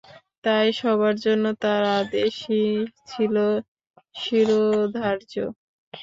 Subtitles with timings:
[0.43, 2.67] তাই সবার জন্য তার আদেশই
[3.07, 3.35] ছিল
[4.15, 5.33] শিরোধার্য।